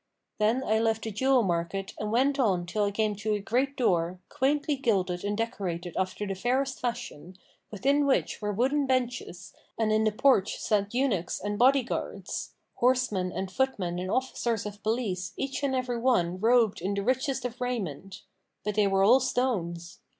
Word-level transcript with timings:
Then 0.39 0.63
I 0.63 0.79
left 0.79 1.03
the 1.03 1.11
jewel 1.11 1.43
market 1.43 1.93
and 1.99 2.11
went 2.11 2.39
on 2.39 2.65
till 2.65 2.85
I 2.85 2.89
came 2.89 3.15
to 3.17 3.35
a 3.35 3.39
great 3.39 3.77
door, 3.77 4.17
quaintly 4.29 4.75
gilded 4.75 5.23
and 5.23 5.37
decorated 5.37 5.95
after 5.95 6.25
the 6.25 6.33
fairest 6.33 6.79
fashion, 6.79 7.37
within 7.69 8.07
which 8.07 8.41
were 8.41 8.51
wooden 8.51 8.87
benches 8.87 9.53
and 9.77 9.91
in 9.91 10.03
the 10.03 10.11
porch 10.11 10.57
sat 10.57 10.95
eunuchs, 10.95 11.39
and 11.39 11.59
body 11.59 11.83
guards; 11.83 12.55
horsemen, 12.77 13.31
and 13.31 13.51
footmen 13.51 13.99
and 13.99 14.09
officers 14.09 14.65
of 14.65 14.81
police 14.81 15.33
each 15.37 15.61
and 15.61 15.75
every 15.75 15.99
robed 15.99 16.81
in 16.81 16.95
the 16.95 17.03
richest 17.03 17.45
of 17.45 17.61
raiment; 17.61 18.23
but 18.63 18.73
they 18.73 18.87
were 18.87 19.03
all 19.03 19.19
stones. 19.19 19.99